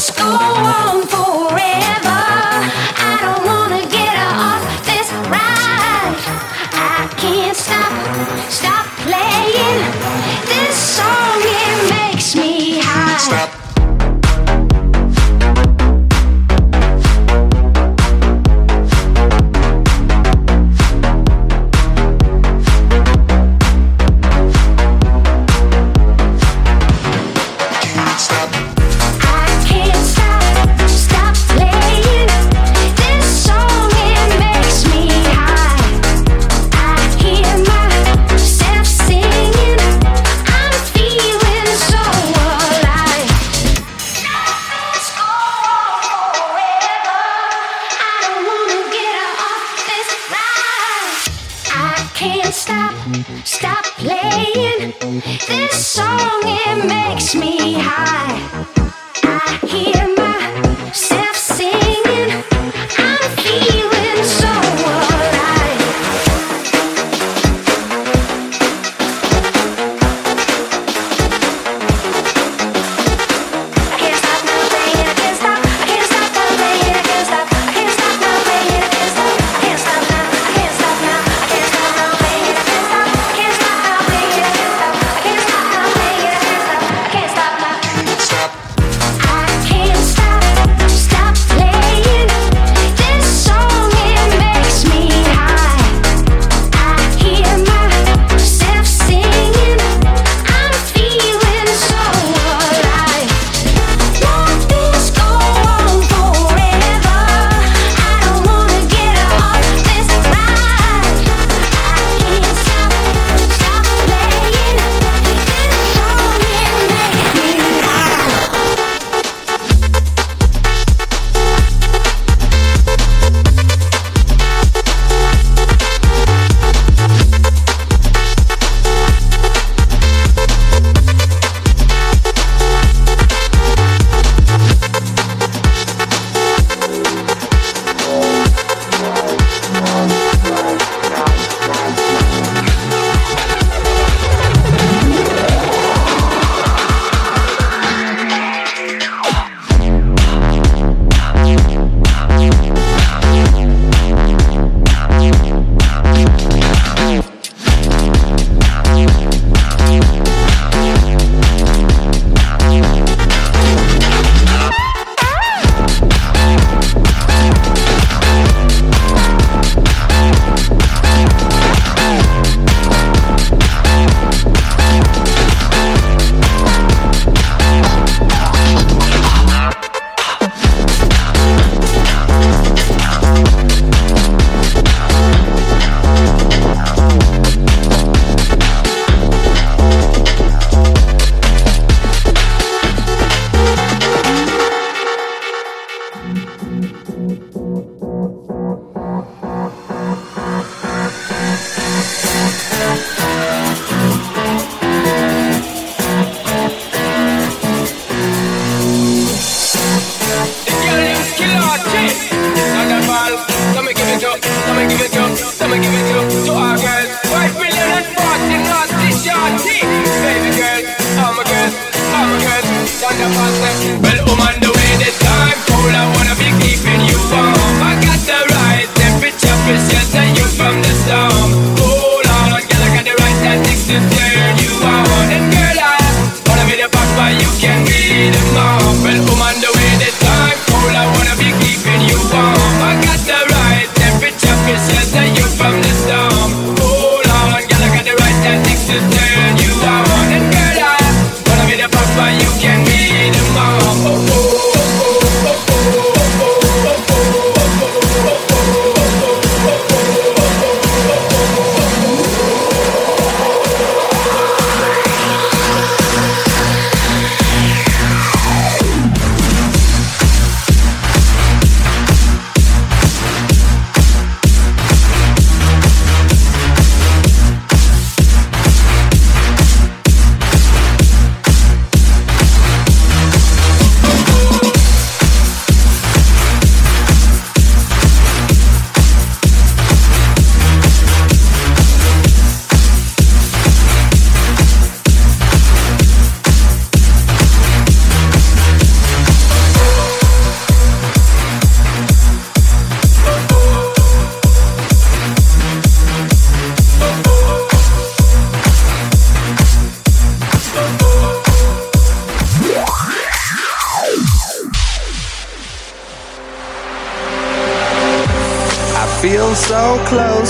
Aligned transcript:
just 0.00 0.16
go 0.16 0.24
on 0.24 1.19
playing 54.00 54.94
this 55.46 55.86
song, 55.86 56.40
it 56.42 56.86
makes 56.86 57.34
me 57.34 57.74
high. 57.74 58.40
I 59.22 59.66
hear. 59.66 60.09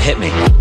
hit 0.00 0.18
me. 0.18 0.59